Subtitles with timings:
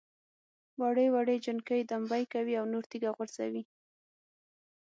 [0.79, 3.63] وړې وړې جنکۍ دمبۍ کوي او نور تیږه غورځوي.